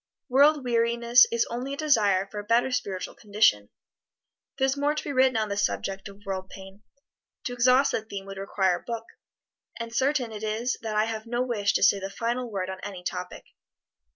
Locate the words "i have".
10.95-11.27